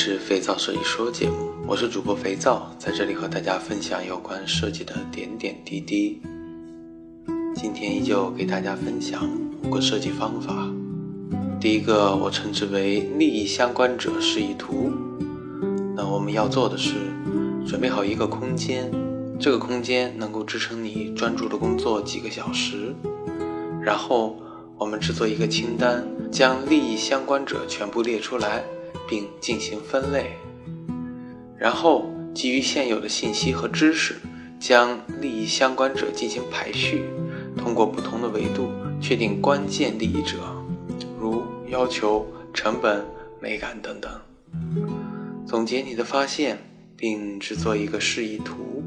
[0.00, 6.22] 是肥皂设计说节目，我是主播肥皂，在这里和大家分享有关设计的点点滴滴。
[7.52, 9.28] 今天依旧给大家分享
[9.64, 10.72] 五个设计方法。
[11.60, 14.92] 第一个，我称之为利益相关者示意图。
[15.96, 16.94] 那我们要做的是，
[17.66, 18.88] 准备好一个空间，
[19.40, 22.94] 这个空间能够支撑你专注的工作几个小时，
[23.82, 24.36] 然后。
[24.80, 28.62] 我们制作一个清单，将利益相关者全部列出来，
[29.08, 30.36] 并进行分类。
[31.58, 34.16] 然后基于现有的信息和知识，
[34.60, 37.02] 将利益相关者进行排序，
[37.56, 40.36] 通过不同的维度确定关键利益者，
[41.18, 43.04] 如要求、成本、
[43.40, 44.12] 美感等等。
[45.46, 46.58] 总结你的发现，
[46.96, 48.84] 并制作一个示意图。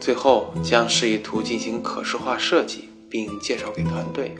[0.00, 2.88] 最后将示意图进行可视化设计。
[3.12, 4.34] 并介绍给团队。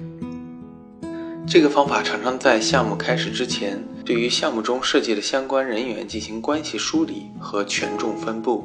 [1.47, 8.65] 这个方法常常在项目开始之前，对于项目中设计的相关人员进行关系梳理和权重分布。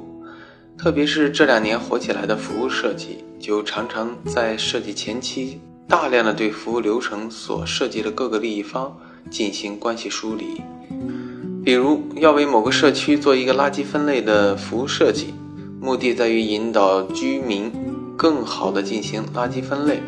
[0.78, 8.96] 特别是这两年火起来的服务设计，就常常在设计前期大量的对服务流程所涉及的各个利益方
[9.30, 10.62] 进行关系梳理。
[11.66, 15.34] 比如，要为某个社区做一个垃圾分类的服务设计，
[15.82, 17.72] 目的在于引导居民。
[18.18, 20.02] 更好的进行垃圾分类，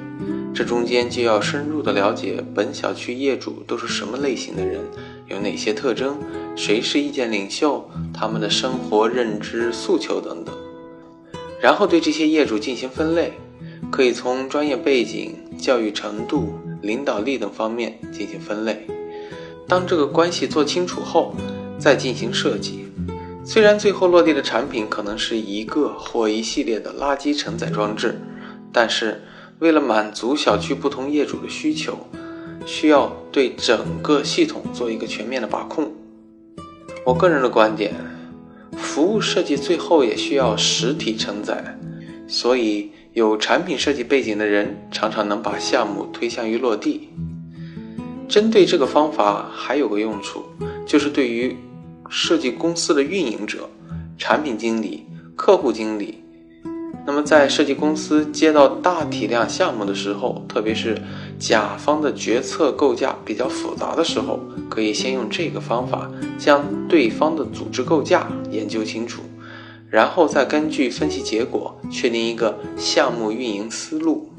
[0.53, 4.81] 这中间就要深入的了解本小区业主都是什么类型的人，
[5.28, 6.17] 有哪些特征，
[6.56, 10.53] 谁是意见领袖，他们的生活认知诉求等等，
[11.61, 13.33] 然后对这些业主进行分类，
[13.91, 18.86] 可以从专业背景、教育程度、领导力等方面进行分类。
[19.67, 21.34] 当这个关系做清楚后，
[21.78, 22.88] 再进行设计。
[23.45, 28.19] 虽然最后落地的产品可能是一个或一系列的垃圾承载装置，
[28.72, 29.24] 但是
[29.59, 32.08] 为了满足小区不同业主的需求，
[32.66, 35.92] 需要对整个系统做一个全面的把控。
[37.06, 37.94] 我个人的观点，
[38.78, 41.78] 服务设计最后也需要实体承载，
[42.28, 47.09] 所以有产品设计背景的人常常能把项目推向于落地。
[48.28, 50.44] 针对这个方法还有个用处，
[50.86, 51.56] 就是对于。
[52.12, 53.69] 设计公司的运营者、
[54.18, 55.06] 产品经理、
[55.36, 56.24] 客户经理，
[57.09, 60.96] 那么在设计公司接到大体量项目的时候，特别是
[61.40, 64.40] 甲方的决策构架比较复杂的时候，
[64.70, 69.24] 可以先用这个方法将对方的组织构架研究清楚，
[69.90, 74.30] 然后再根据分析结果确定一个项目运营思路。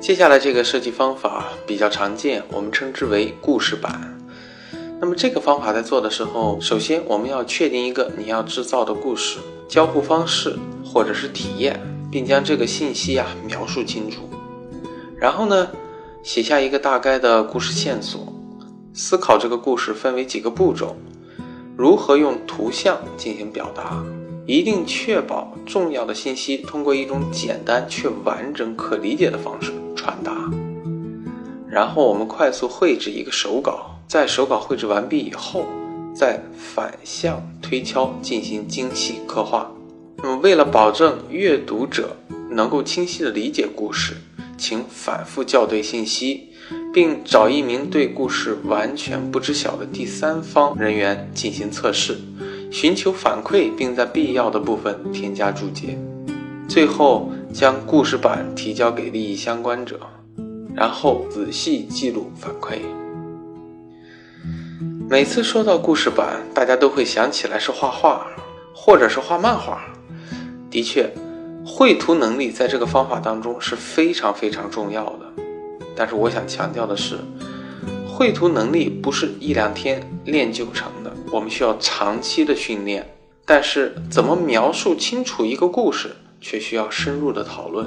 [0.00, 4.18] 接下来这个设计方法比较常见，我们称之为故事板。
[4.98, 9.38] 那么这个方法在做的时候，首先我们要确定一个你要制造的故事、
[9.72, 14.28] 交互方式或者是体验，并将这个信息啊描述清楚。
[15.16, 15.66] 然后呢，
[16.22, 18.30] 写下一个大概的故事线索，
[18.92, 20.94] 思考这个故事分为几个步骤，
[21.74, 24.04] 如何用图像进行表达，
[24.44, 30.50] 一定确保重要的信息通过一种简单却完整、可理解的方式传达。
[31.66, 33.88] 然后我们快速绘制一个手稿。
[34.06, 35.64] 在手稿绘制完毕以后，
[36.14, 39.70] 再反向推敲进行精细刻画。
[40.22, 42.16] 那么，为了保证阅读者
[42.50, 44.14] 能够清晰地理解故事，
[44.56, 46.50] 请反复校对信息，
[46.92, 52.18] 并找一名对故事完全不知晓的第三方人员进行测试，
[52.70, 55.98] 寻求反馈，并在必要的部分添加注解。
[56.68, 59.98] 最后，将故事板提交给利益相关者，
[60.74, 62.78] 然后仔细记录反馈。
[65.12, 68.26] 每次说到故事板，大家都会想起来是画画，
[68.74, 69.84] 或者是画漫画。
[70.70, 71.06] 的确，
[71.66, 75.42] 绘图能力在这个方法当中是非常非常重要的。
[75.94, 77.18] 但是我想强调的是，
[78.08, 83.06] 绘图能力不是一两天练就成的，我们需要长期的训练。
[83.44, 87.86] 但是，怎么描述清楚一个故事，却需要深入的讨论。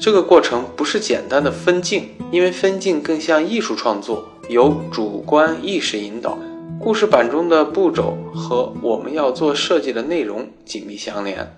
[0.00, 4.28] 这个过程不是简单的分镜，因为分镜更像艺术创作。
[4.48, 6.38] 由主观意识引导，
[6.80, 11.54] 故事板中的步骤和我们要做设计的内容紧密相连，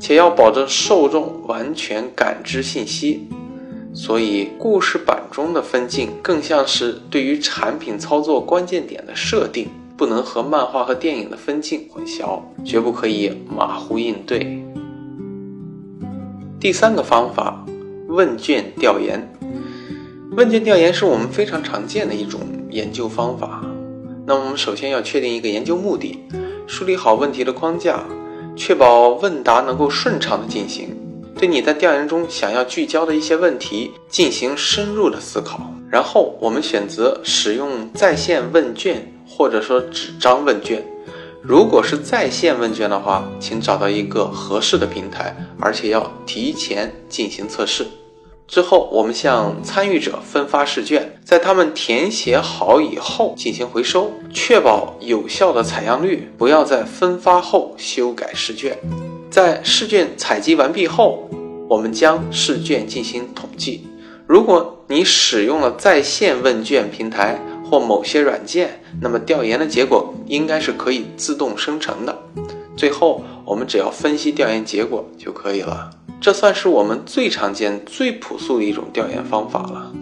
[0.00, 3.28] 且要保证受众完全感知信息。
[3.94, 14.60] 所以，故事板中的分镜更像是对于产品操作关键点的设定，不能和漫画和电影的分镜混淆，绝不可以马虎应对。
[16.58, 17.64] 第三个方法，
[18.08, 19.35] 问卷调研。
[20.36, 23.64] 问卷调研是我们非常常见的一种研究方法。
[24.26, 26.22] 那我们首先要确定一个研究目的，
[26.66, 28.04] 梳理好问题的框架，
[28.54, 30.94] 确保问答能够顺畅的进行。
[31.38, 40.84] 对你在调研中想要聚焦的一些问题进行深入的思考，然后我们选择使用在线问卷或者说纸张问卷。
[41.40, 47.86] 如果是在线问卷的话，请找到一个合适的平台，而且要提前进行测试。
[48.48, 56.30] 之后，我们向参与者分发试卷，在他们填写好以后进行回收，确保有效的采样率。
[56.38, 58.78] 不要在分发后修改试卷。
[59.28, 61.28] 在试卷采集完毕后，
[61.68, 63.84] 我们将试卷进行统计。
[64.28, 72.16] 如果你使用了在线问卷平台或某些软件，那么调研的结果应该是可以自动生成的。
[72.76, 75.90] 最后，我们只要分析调研结果就可以了。
[76.20, 79.92] 这算是我们最常见、最朴素的一种调研方法了。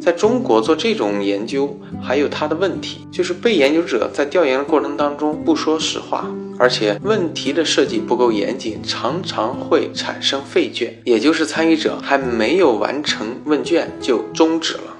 [0.00, 14.94] 在中国做这种研究，还有它的问题，就是被研究者在调研的过程当中不说实话，而且问题的设计不够严谨，常常会产生废卷，也就是参与者还没有完成问卷就终止了。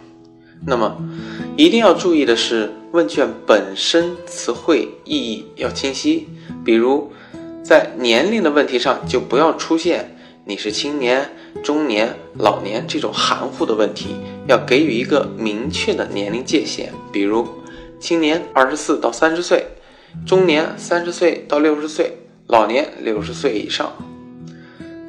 [0.66, 0.96] 那么，
[1.58, 6.26] 一定要注意的是，问卷本身词汇意义要清晰，
[6.64, 7.12] 比如
[7.62, 10.13] 在年龄的问题上，就不要出现。
[10.46, 11.30] 你是青年、
[11.62, 14.14] 中年、老年这种含糊的问题，
[14.46, 17.48] 要给予一个明确的年龄界限，比如
[17.98, 19.66] 青年二十四到三十岁，
[20.26, 23.90] 中年三十岁到六十岁，老年六十岁以上。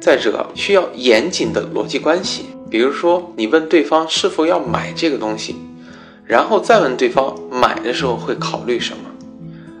[0.00, 5.56] 再者，需要严谨的逻辑关系，比如说你问对方是否要买这个东西，
[6.24, 9.10] 然后再问对方买的时候会考虑什么，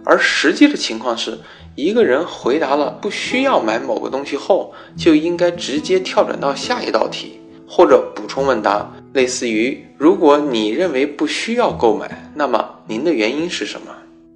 [0.04, 1.38] 而实际的情况是。
[1.76, 7.38] 一个人回答了不需要买某个东西后，就应该直接跳转到下一道题，
[7.68, 13.88] 或者补充问答，类似于：如果你认为不需要购买，那么您的原因是什么？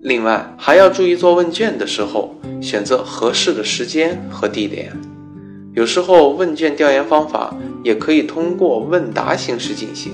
[0.03, 4.93] 另外，还要注意做问卷的时候选择合适的时间和地点。
[5.73, 10.13] 有时候问卷调研方法也可以通过问答形式进行，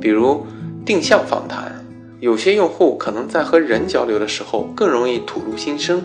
[0.00, 0.46] 比如
[0.86, 1.84] 定向访谈。
[2.20, 6.02] 有些用户可能在和人交流的时候更容易吐露心声。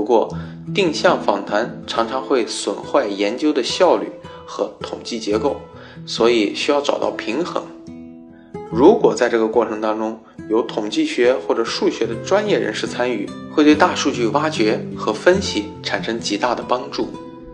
[0.00, 0.34] 不过，
[0.74, 4.10] 定向访谈常常会损坏研究的效率
[4.46, 5.60] 和统计结构，
[6.06, 7.62] 所以需要找到平衡。
[8.72, 10.18] 如果在这个过程当中
[10.48, 17.10] 有统计学或者数学的专业人士参与，会对大数据挖掘和分析产生极大的帮助。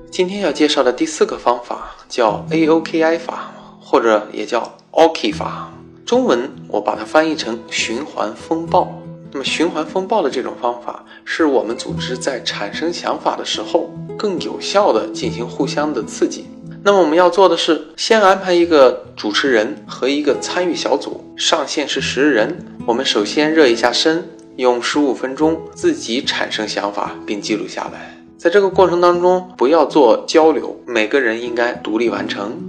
[0.08, 5.72] 今天要介绍的第四个方法叫 AOKI 法，或者也叫 OKI 法，
[6.04, 9.02] 中文我把它翻译成循环风暴。
[9.36, 16.46] 那么，循环风暴的这种方法，是我们组织在产生想法的时候，更有效的进行互相的刺激。
[16.82, 22.56] 那么，我们要做的是，先安排一个主持人和一个参与小组，上限是十人。
[22.86, 28.16] 我们首先热一下身，用十五分钟自己产生想法，并记录下来。
[28.38, 32.65] 在这个过程当中，不要做交流，每个人应该独立完成。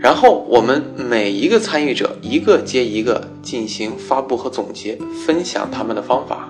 [0.00, 6.48] 然后我们每一个参与者一个接一个进行发布和总结，分享他们的方法，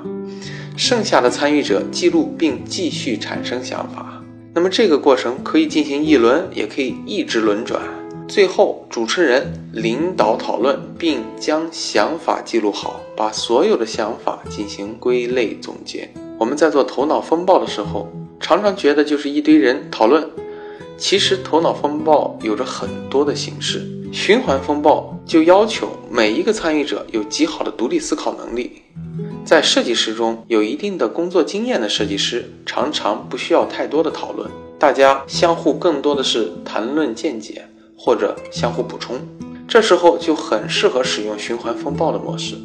[0.76, 4.22] 剩下的参与者记录并继续产生想法。
[4.54, 7.82] 那么这个过程可以进行一轮，也可以一直轮转。
[8.28, 16.08] 最后主持人领导讨论，并将想法记录好，把所有的想法进行归类总结。
[16.38, 20.24] 我们在做头脑风暴的时候，常常觉得就是一堆人讨论。
[21.00, 28.82] 其实头脑风暴有着很多的形式，循环风暴就要求每一个参与者有极好的独立思考能力。
[29.42, 37.66] 在设计师中有一定的工作经验的设计师，常常不需要太多的讨论，大家相互更多的是谈论见解
[37.96, 39.16] 或者相互补充，
[39.66, 42.56] 这时候就很适合使用循环风暴的模式。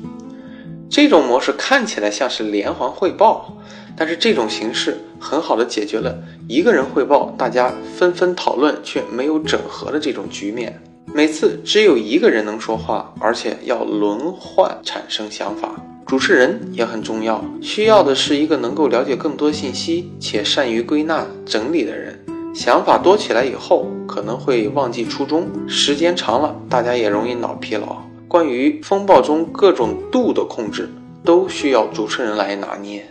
[0.89, 3.57] 这种模式看起来像是连环汇报。
[3.97, 10.81] 但是这种形式很好的解决了一个人汇报，大家纷纷讨论却没有整合的这种局面。
[11.13, 15.75] 每次只有一个人能说话，而且要轮换产生想法，
[16.05, 17.43] 主持人也很重要。
[17.61, 22.19] 需要的是一个能够了解更多信息且善于归纳整理的人。
[22.53, 27.95] 想法多起来以后，可能会忘记初衷，时间长了，大家也容易脑疲劳。
[28.27, 30.89] 关于风暴中各种度的控制，
[31.23, 33.05] 都需要主持人来拿捏。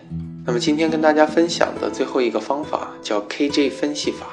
[0.47, 4.27] 那么今天跟大家分享的最后一个方法叫 KJ 分析法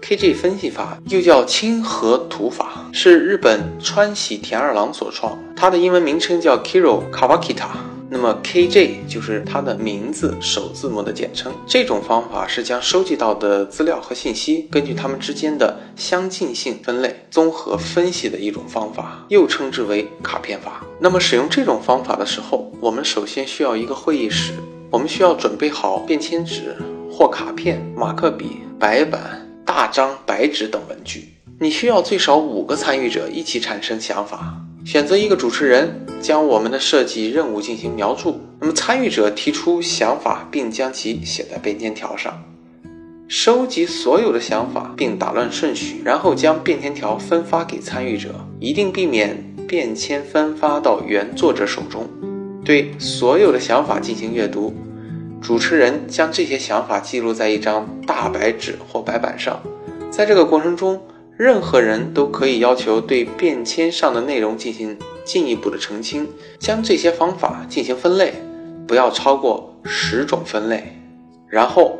[0.00, 7.68] ，KJ 分析法又叫亲和图法，是日本川喜田二郎所创，它的英文名称叫 Kiro Kawakita。
[8.08, 11.52] 那么 KJ 就是它的名字首字母的简称。
[11.66, 20.82] 这种方法是将收集到的资料和信息根据它们之间的相近性分类，综合分析的一种方法，又称之为卡片法。
[20.98, 24.54] 那么使用这种方法的时候，我们首先需要一个会议室。
[24.92, 26.76] 我们需要准备好便签纸
[27.10, 31.32] 或卡片、马克笔、白板、大张白纸等文具。
[31.58, 38.38] 你需要最少五个参与者一起产生想法，选择一个主持人，将我们的设计任务进行描述。
[38.60, 42.42] 那么参与者提出想法，并将其写在便签条上，
[43.28, 52.06] 收集所有的想法并打乱顺序，然后将便签条分发给参与者，一定避免便签分发到原作者手中。
[52.64, 54.72] 对所有的想法进行阅读，
[55.40, 59.60] 主持人将这些想法记录在一张大白纸或白板上。
[60.10, 61.02] 在这个过程中，
[61.36, 66.28] 任何人都可以要求对便签上的内容进行进一步的澄清，
[66.60, 68.34] 将这些方法进行分类，
[68.86, 70.96] 不要超过十种分类，
[71.48, 71.98] 然后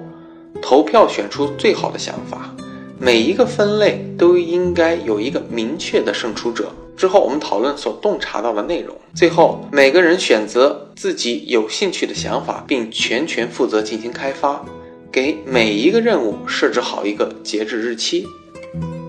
[0.61, 2.55] 投票选出最好的想法。
[3.01, 6.71] 每一个分类都应该有一个明确的胜出者。
[6.97, 8.97] 之后，我们讨论所洞察到的内容。
[9.15, 14.65] 最后，每个人选择自己有兴趣的想法，并全权负责进行开发。
[15.11, 18.27] 给每一个任务设置好一个截止日期。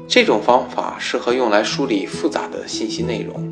[0.08, 3.50] 这种方法适合用来梳理复杂的信息内容。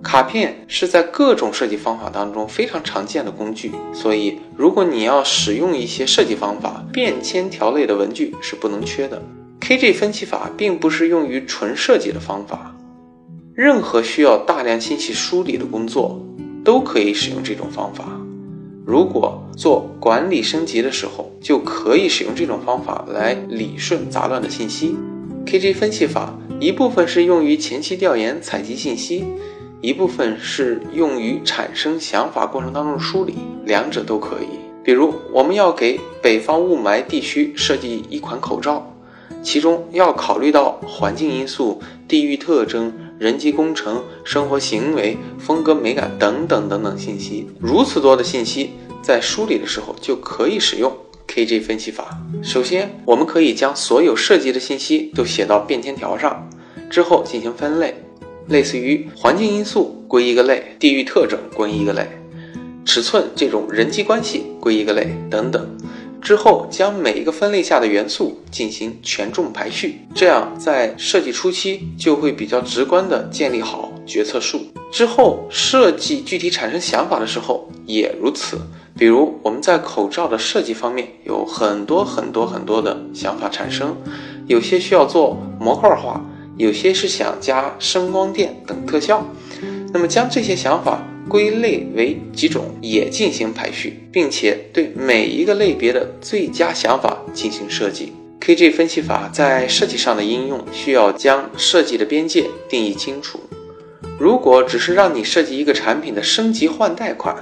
[0.00, 9.20] 卡片是在各种设计方法当中非常常见的工具，所以如果你要使用一些设计方法，便签条类的文具是不能缺的。
[9.60, 12.75] KG 分析法并不是用于纯设计的方法。
[13.56, 16.20] 任何需要大量信息梳理的工作，
[16.62, 18.04] 都可以使用这种方法。
[18.84, 24.94] 如果做管理升级的时候，就可以使用这种方法来理顺杂乱的信息。
[25.46, 29.24] KG 分析法一部分是用于前期调研采集信息，
[29.80, 34.58] 一部分是用于产生想法过程当中的梳理，两者都可以。
[34.84, 38.94] 比如，我们要给北方雾霾地区设计一款口罩，
[39.42, 42.92] 其中要考虑到环境因素、地域特征。
[43.18, 48.70] 人机工程、生活行为、风格美感等等等等信息，如此多的信息，
[49.02, 50.94] 在梳理的时候就可以使用
[51.26, 52.18] KG 分析法。
[52.42, 56.48] 首先，我们可以将所有涉及的信息都写到便签条上，
[56.90, 57.94] 之后进行分类，
[58.48, 62.06] 类似于环境因素归一个类，地域特征归一个类，
[62.84, 65.66] 尺寸这种人际关系归一个类等等。
[66.26, 74.62] 之后将每一个分类下的元素进行权重排序，这样在设计初期就会比较直观的建立好决策树。
[74.90, 78.58] 之后设计具体产生想法的时候也如此。
[78.98, 83.96] 比如我们在口罩的设计方面有很多很多很多的想法产生，
[84.48, 86.20] 有些需要做模块化，
[86.56, 89.24] 有些是想加声光电等特效。
[89.92, 91.06] 那么将这些想法。
[91.28, 98.12] 归类为几种，也进行排序，并且对每一个类别的最佳想法进行设计。
[98.40, 103.40] KG 分析法在设计上的应用，需要将设计的边界定义清楚。
[104.20, 107.36] 如果只是让你设计一个产品的升级换代款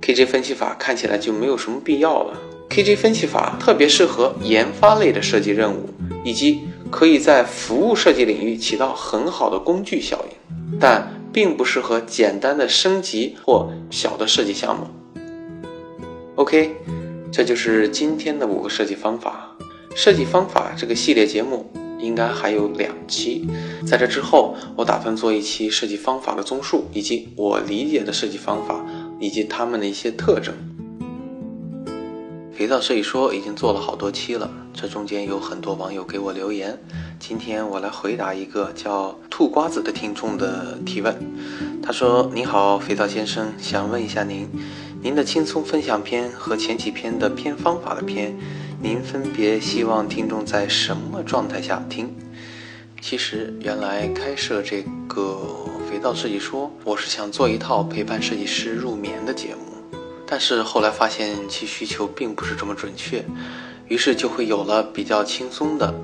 [0.00, 2.36] ，KG 分析法看起来就没有什么必要了。
[2.70, 5.88] KG 分析法特别适合研发类的设计任务，
[6.24, 11.21] 以及可以在服务设计领域起到很好的工具效应，但。
[11.32, 14.86] 并不适合简单的升级或小的设计项目。
[16.34, 16.76] OK，
[17.30, 19.48] 这就是今天的五个设计方法。
[19.94, 23.46] 设计方法这个系列节目应该还有两期，
[23.86, 28.84] 在这之后，我打算做一期设计方法的综述，以及我理解的设计方法
[29.20, 30.54] 以及它们的一些特征。
[32.62, 36.78] 肥皂设计说已经做了好多期了，这中间有很多网友给我留言。
[37.18, 41.12] 今天我来回答一个叫兔瓜子的听众的提问。
[41.82, 44.48] 他说：“你好，肥皂先生，想问一下您，
[45.02, 48.32] 您的轻松分享篇和前几篇的偏方法的篇，
[48.80, 52.14] 您分别希望听众在什么状态下听？”
[53.02, 59.71] 其实原来开设这个肥皂设计说，我是想做一套陪伴设计师入眠的节目。
[60.32, 63.22] 但是后来发现其需求并不是这么准确，
[63.86, 65.94] 于是就会有了比较轻松的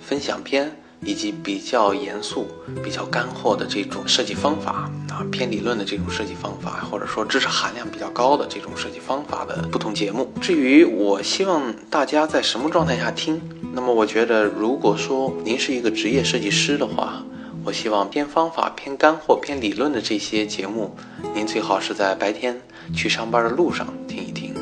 [0.00, 2.48] 分享篇，以及比较严肃、
[2.82, 10.32] 比较干货的这种设计方法啊，偏理论的这种设计方法，或者说知识含量比较高的这种设计方法的不同节目。
[10.40, 13.40] 至于我希望大家在什么状态下听，
[13.72, 17.22] 那么我觉得，如果说您是一个职业设计师的话，
[17.66, 20.94] 我希望偏方法、偏干货、偏理论的这些节目，
[21.34, 22.56] 您最好是在白天。
[22.94, 24.54] 去上班的路上听一听，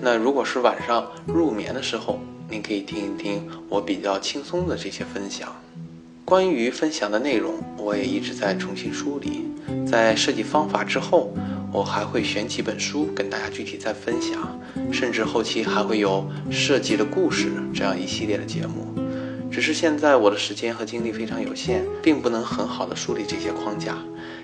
[0.00, 5.52] 那如果是晚上入眠的时候，您可以听一听我比较轻松的这些分享。
[6.24, 9.48] 关于分享的内容，我也一直在重新梳理。
[9.84, 11.34] 在设计方法之后，
[11.72, 14.56] 我还会选几本书跟大家具体再分享，
[14.92, 19.01] 甚至后期还会有设计的故事这样一系列的节目。
[19.52, 23.98] 只是现在我的时间和精力非常有限，并不能很好的梳理这些框架。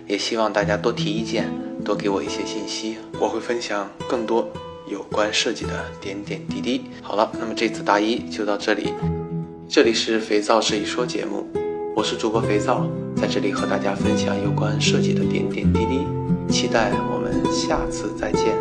[0.06, 1.50] 也希望大家多提意见，
[1.82, 4.46] 多给我一些信息，我会分享更多
[4.86, 6.82] 有关设计的点点滴滴。
[7.00, 8.92] 好了，那么这次答疑就到这里，
[9.66, 11.46] 这里是肥皂设计说节目，
[11.96, 12.86] 我是主播肥皂，
[13.16, 16.06] 在这里和大家分享有关设计的点点滴滴，
[16.50, 18.56] 期待我们下次再见。